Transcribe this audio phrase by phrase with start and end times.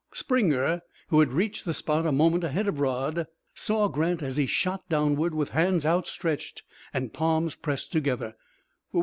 [0.13, 4.47] Springer, who had reached the spot a moment ahead of Rod, saw Grant as he
[4.47, 8.35] shot downward with hands outstretched and palms pressed together.